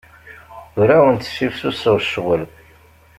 Ur 0.79 0.87
awent-ssifsuseɣ 0.97 1.97
ccɣel. 2.05 2.43